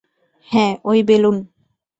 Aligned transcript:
হাঁ, 0.49 0.71
ঐ 0.85 0.93
বেলুন। 1.03 1.37